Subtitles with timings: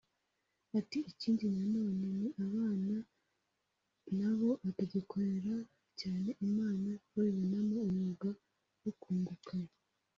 [0.79, 2.95] Ati “Ikindi na none ni abana
[4.17, 5.53] na bo batagikorera
[5.99, 8.29] cyane Imana babibonamo umwuga
[8.83, 9.53] wo kunguka